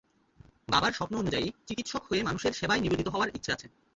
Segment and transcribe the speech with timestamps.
[0.67, 3.67] বাবার স্বপ্ন অনুযায়ী চিকিৎসক হয়ে মানুষের সেবায় নিবেদিত হওয়ার ইচ্ছে আছে।